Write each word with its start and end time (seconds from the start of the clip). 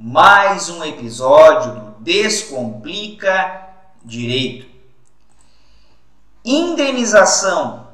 Mais 0.00 0.68
um 0.68 0.84
episódio 0.84 1.74
do 1.74 2.04
Descomplica 2.04 3.68
Direito. 4.04 4.68
Indenização, 6.44 7.88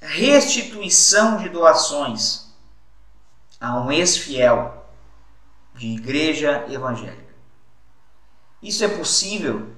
restituição 0.00 1.36
de 1.36 1.50
doações 1.50 2.50
a 3.60 3.78
um 3.78 3.92
ex-fiel 3.92 4.82
de 5.74 5.88
igreja 5.88 6.64
evangélica. 6.70 7.34
Isso 8.62 8.82
é 8.82 8.88
possível? 8.88 9.74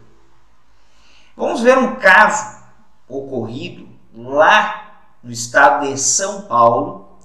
Vamos 1.36 1.60
ver 1.60 1.76
um 1.76 1.96
caso 1.96 2.62
ocorrido 3.08 3.88
lá 4.14 5.08
no 5.20 5.32
estado 5.32 5.88
de 5.88 5.98
São 5.98 6.42
Paulo 6.42 7.18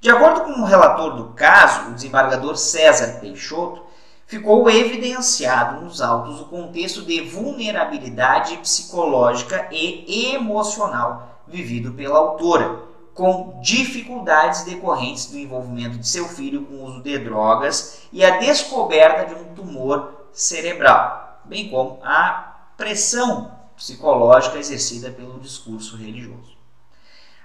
De 0.00 0.10
acordo 0.10 0.42
com 0.42 0.60
o 0.60 0.64
relator 0.64 1.16
do 1.16 1.32
caso, 1.32 1.90
o 1.90 1.94
desembargador 1.94 2.56
César 2.56 3.18
Peixoto, 3.18 3.82
ficou 4.28 4.68
evidenciado 4.68 5.80
nos 5.80 6.02
autos 6.02 6.42
o 6.42 6.44
contexto 6.44 7.02
de 7.02 7.22
vulnerabilidade 7.22 8.58
psicológica 8.58 9.68
e 9.72 10.34
emocional 10.34 11.42
vivido 11.46 11.92
pela 11.94 12.18
autora, 12.18 12.82
com 13.14 13.58
dificuldades 13.62 14.64
decorrentes 14.64 15.26
do 15.26 15.38
envolvimento 15.38 15.96
de 15.96 16.06
seu 16.06 16.28
filho 16.28 16.66
com 16.66 16.74
o 16.74 16.84
uso 16.84 17.00
de 17.00 17.18
drogas 17.18 18.02
e 18.12 18.22
a 18.22 18.38
descoberta 18.38 19.34
de 19.34 19.34
um 19.34 19.54
tumor 19.54 20.28
cerebral, 20.30 21.40
bem 21.46 21.70
como 21.70 21.98
a 22.04 22.68
pressão 22.76 23.50
psicológica 23.74 24.58
exercida 24.58 25.10
pelo 25.10 25.40
discurso 25.40 25.96
religioso. 25.96 26.56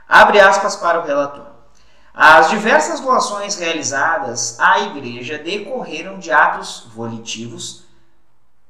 Abre 0.08 0.42
aspas 0.42 0.76
para 0.76 1.00
o 1.00 1.06
relator. 1.06 1.53
As 2.14 2.52
diversas 2.52 3.00
doações 3.00 3.56
realizadas 3.56 4.60
à 4.60 4.82
igreja 4.82 5.40
decorreram 5.40 6.20
de 6.20 6.32
atos 6.32 6.86
volitivos, 6.94 7.86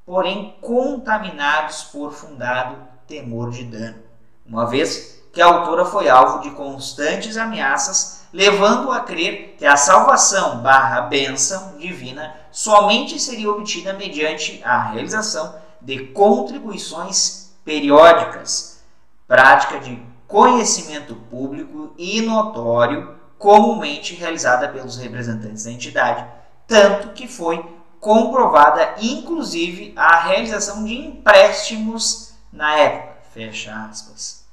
porém 0.05 0.55
contaminados 0.61 1.83
por 1.83 2.13
fundado 2.13 2.77
temor 3.05 3.51
de 3.51 3.65
dano, 3.65 3.97
uma 4.45 4.65
vez 4.65 5.21
que 5.33 5.41
a 5.41 5.45
autora 5.45 5.83
foi 5.83 6.07
alvo 6.07 6.39
de 6.39 6.51
constantes 6.51 7.35
ameaças, 7.35 8.21
levando 8.31 8.89
a 8.91 9.01
crer 9.01 9.55
que 9.57 9.65
a 9.65 9.75
salvação 9.75 10.59
barra 10.59 11.01
bênção 11.01 11.77
divina 11.77 12.33
somente 12.49 13.19
seria 13.19 13.51
obtida 13.51 13.91
mediante 13.91 14.61
a 14.63 14.83
realização 14.83 15.53
de 15.81 16.07
contribuições 16.07 17.51
periódicas, 17.65 18.81
prática 19.27 19.79
de 19.79 20.01
conhecimento 20.27 21.13
público 21.29 21.93
e 21.97 22.21
notório 22.21 23.21
comumente 23.43 24.15
realizada 24.15 24.69
pelos 24.69 24.95
representantes 24.95 25.65
da 25.65 25.71
entidade, 25.71 26.25
tanto 26.65 27.09
que 27.09 27.27
foi 27.27 27.61
comprovada 27.99 28.95
inclusive 29.01 29.91
a 29.97 30.21
realização 30.21 30.85
de 30.85 30.95
empréstimos 30.95 32.35
na 32.53 32.73
época. 32.79 33.17
Fecha 33.33 33.75
aspas. 33.89 34.45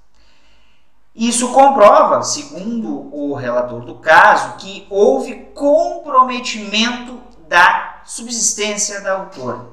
Isso 1.14 1.52
comprova, 1.52 2.24
segundo 2.24 3.14
o 3.14 3.32
relator 3.34 3.84
do 3.84 3.94
caso, 3.96 4.56
que 4.56 4.88
houve 4.90 5.36
comprometimento 5.54 7.20
da 7.46 8.00
subsistência 8.04 9.02
da 9.02 9.12
autora. 9.12 9.68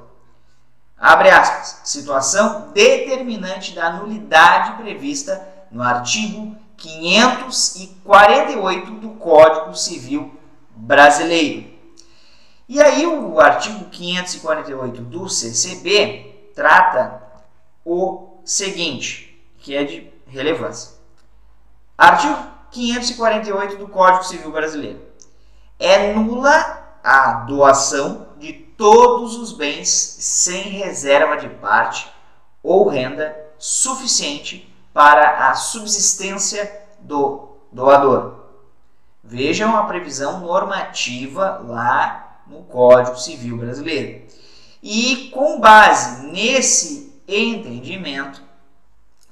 Abre 0.95 1.31
aspas. 1.31 1.81
Situação 1.85 2.69
determinante 2.71 3.73
da 3.73 3.93
nulidade 3.93 4.77
prevista 4.79 5.41
no 5.71 5.81
artigo 5.81 6.55
548 6.77 8.91
do 8.91 9.09
Código 9.11 9.73
Civil 9.75 10.31
Brasileiro. 10.75 11.75
E 12.69 12.81
aí 12.81 13.07
o 13.07 13.39
artigo 13.39 13.85
548 13.85 15.01
do 15.01 15.27
CCB 15.27 16.51
trata 16.53 17.23
o 17.83 18.37
seguinte, 18.43 19.41
que 19.57 19.75
é 19.75 19.83
de 19.83 20.11
relevância. 20.27 20.95
Artigo 21.97 22.37
548 22.71 23.77
do 23.77 23.87
Código 23.87 24.23
Civil 24.23 24.51
Brasileiro. 24.51 25.01
É 25.79 26.13
nula 26.13 26.99
a 27.03 27.45
doação 27.47 28.27
de 28.37 28.53
todos 28.53 29.35
os 29.35 29.51
bens 29.53 29.89
sem 29.89 30.61
reserva 30.63 31.37
de 31.37 31.49
parte 31.49 32.07
ou 32.61 32.87
renda 32.87 33.35
suficiente 33.57 34.71
para 34.97 35.47
a 35.47 35.53
subsistência 35.53 36.87
do 36.97 37.49
doador. 37.71 38.47
Vejam 39.23 39.75
a 39.75 39.83
previsão 39.83 40.39
normativa 40.39 41.63
lá 41.67 42.41
no 42.47 42.63
Código 42.63 43.15
Civil 43.15 43.57
Brasileiro. 43.57 44.25
E 44.81 45.29
com 45.31 45.59
base 45.59 46.25
nesse 46.25 47.21
entendimento, 47.27 48.41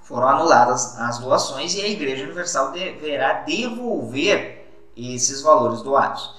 foram 0.04 0.28
anuladas 0.28 1.00
as 1.00 1.18
doações 1.18 1.74
e 1.74 1.82
a 1.82 1.88
Igreja 1.88 2.26
Universal 2.26 2.72
deverá 2.72 3.42
devolver 3.42 4.70
esses 4.96 5.42
valores 5.42 5.82
doados. 5.82 6.36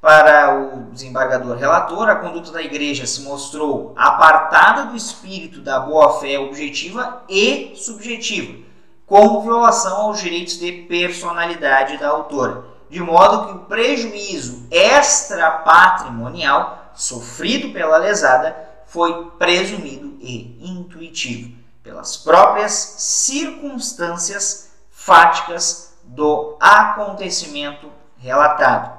Para 0.00 0.56
o 0.56 0.92
desembargador 0.92 1.56
relator, 1.56 2.08
a 2.08 2.14
conduta 2.14 2.52
da 2.52 2.62
Igreja 2.62 3.04
se 3.08 3.22
mostrou 3.22 3.92
apartada 3.96 4.84
do 4.84 4.96
espírito 4.96 5.60
da 5.60 5.80
boa-fé 5.80 6.38
objetiva 6.38 7.24
e 7.28 7.74
subjetiva, 7.74 8.67
como 9.08 9.42
violação 9.42 10.02
aos 10.02 10.20
direitos 10.20 10.58
de 10.58 10.70
personalidade 10.82 11.96
da 11.96 12.10
autora, 12.10 12.66
de 12.90 13.00
modo 13.00 13.46
que 13.46 13.52
o 13.54 13.60
prejuízo 13.60 14.66
extrapatrimonial 14.70 16.90
sofrido 16.94 17.72
pela 17.72 17.96
lesada 17.96 18.68
foi 18.86 19.30
presumido 19.38 20.18
e 20.20 20.58
intuitivo 20.62 21.56
pelas 21.82 22.18
próprias 22.18 22.72
circunstâncias 22.72 24.72
fáticas 24.90 25.94
do 26.04 26.58
acontecimento 26.60 27.90
relatado. 28.18 28.98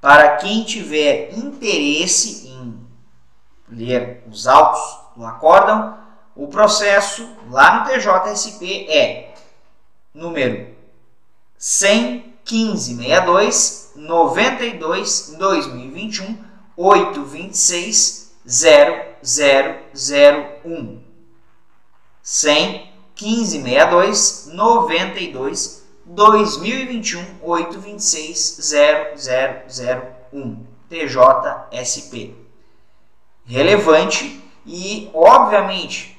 Para 0.00 0.36
quem 0.36 0.62
tiver 0.64 1.32
interesse 1.32 2.48
em 2.48 2.86
ler 3.68 4.24
os 4.28 4.46
autos 4.46 5.00
do 5.16 5.24
acórdão, 5.24 6.01
o 6.34 6.48
processo 6.48 7.28
lá 7.50 7.80
no 7.80 7.84
TJSP 7.90 8.90
é 8.90 9.34
número 10.14 10.74
11562 11.58 13.92
92 13.96 15.36
2021 15.38 16.38
826 16.76 18.32
0001 18.46 21.02
11562 22.22 24.50
92 24.52 25.82
2021 26.06 27.24
826 27.42 28.72
0001 30.32 30.66
TJSP 30.88 32.34
relevante 33.46 34.42
e 34.66 35.08
obviamente 35.14 36.11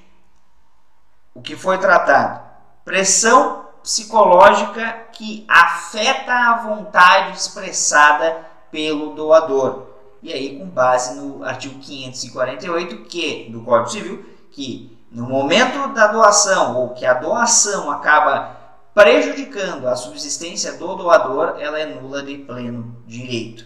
o 1.33 1.41
que 1.41 1.55
foi 1.55 1.77
tratado 1.77 2.43
pressão 2.85 3.65
psicológica 3.81 5.07
que 5.13 5.45
afeta 5.47 6.33
a 6.33 6.57
vontade 6.63 7.37
expressada 7.37 8.45
pelo 8.71 9.13
doador. 9.13 9.87
E 10.21 10.31
aí, 10.31 10.57
com 10.57 10.65
base 10.65 11.15
no 11.15 11.43
artigo 11.43 11.79
548 11.79 13.03
que, 13.03 13.49
do 13.51 13.61
Código 13.61 13.89
Civil, 13.89 14.25
que 14.51 14.97
no 15.11 15.27
momento 15.27 15.93
da 15.93 16.07
doação 16.07 16.77
ou 16.77 16.89
que 16.89 17.05
a 17.05 17.13
doação 17.13 17.91
acaba 17.91 18.57
prejudicando 18.93 19.87
a 19.87 19.95
subsistência 19.95 20.73
do 20.73 20.95
doador, 20.95 21.55
ela 21.59 21.79
é 21.79 21.85
nula 21.85 22.23
de 22.23 22.37
pleno 22.37 22.95
direito. 23.05 23.65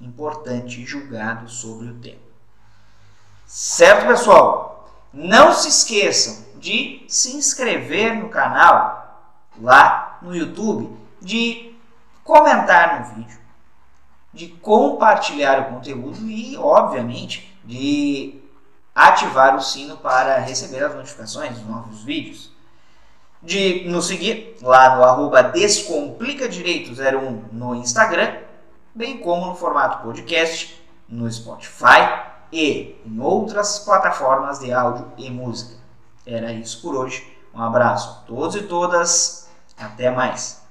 Importante 0.00 0.84
julgado 0.84 1.48
sobre 1.48 1.88
o 1.88 1.94
tema. 1.94 2.20
Certo, 3.46 4.06
pessoal? 4.06 4.90
Não 5.12 5.52
se 5.52 5.68
esqueçam 5.68 6.51
de 6.62 7.04
se 7.08 7.36
inscrever 7.36 8.14
no 8.14 8.28
canal 8.28 9.34
lá 9.60 10.18
no 10.22 10.34
YouTube, 10.34 10.96
de 11.20 11.76
comentar 12.22 13.00
no 13.00 13.16
vídeo, 13.16 13.38
de 14.32 14.46
compartilhar 14.46 15.60
o 15.60 15.74
conteúdo 15.74 16.30
e, 16.30 16.56
obviamente, 16.56 17.52
de 17.64 18.40
ativar 18.94 19.56
o 19.56 19.60
sino 19.60 19.96
para 19.96 20.38
receber 20.38 20.84
as 20.84 20.94
notificações 20.94 21.58
dos 21.58 21.66
novos 21.66 22.04
vídeos. 22.04 22.52
De 23.42 23.82
nos 23.88 24.06
seguir 24.06 24.56
lá 24.62 24.94
no 24.94 25.02
arroba 25.02 25.42
Descomplica-Direito01 25.42 27.50
no 27.50 27.74
Instagram, 27.74 28.36
bem 28.94 29.18
como 29.18 29.46
no 29.46 29.56
formato 29.56 30.04
podcast 30.04 30.80
no 31.08 31.28
Spotify 31.28 32.30
e 32.52 32.94
em 33.04 33.20
outras 33.20 33.80
plataformas 33.80 34.60
de 34.60 34.72
áudio 34.72 35.10
e 35.18 35.28
música. 35.28 35.81
Era 36.26 36.52
isso 36.52 36.80
por 36.80 36.94
hoje. 36.94 37.36
Um 37.54 37.62
abraço 37.62 38.10
a 38.10 38.26
todos 38.26 38.56
e 38.56 38.62
todas. 38.62 39.48
Até 39.76 40.10
mais. 40.10 40.62